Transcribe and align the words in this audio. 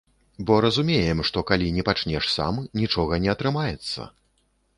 Бо 0.49 0.53
разумеем, 0.65 1.19
што 1.29 1.43
калі 1.51 1.67
не 1.75 1.83
пачнеш 1.89 2.31
сам, 2.37 2.59
нічога 2.83 3.21
не 3.27 3.35
атрымаецца! 3.37 4.01